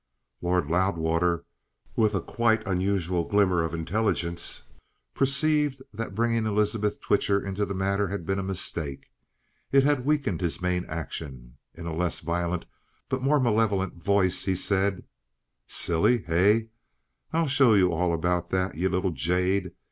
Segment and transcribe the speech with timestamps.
[0.41, 1.45] Lord Loudwater,
[1.95, 4.63] with a quite unusual glimmer of intelligence,
[5.13, 9.11] perceived that bringing Elizabeth Twitcher into the matter had been a mistake.
[9.71, 11.57] It had weakened his main action.
[11.75, 12.65] In a less violent
[13.09, 15.03] but more malevolent voice he said:
[15.67, 16.23] "Silly?
[16.23, 16.69] Hey?
[17.31, 19.71] I'll show you all about that, you little jade!